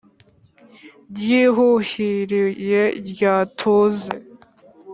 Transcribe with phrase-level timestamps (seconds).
[1.15, 4.11] Rwihuhiriye rya tuze